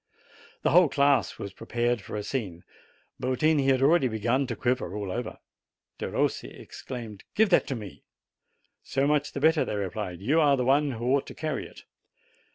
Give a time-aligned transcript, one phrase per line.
[0.63, 2.63] The whole class was prepared for a scene.
[3.21, 5.37] Yotini had already begun to quiver all over.
[5.99, 8.01] Perossi ex claimed: '\iive that to me!"
[8.81, 11.27] "So much the better, thev replied; "vou are ttie w M one \\ ho ought
[11.27, 11.83] to carrv it."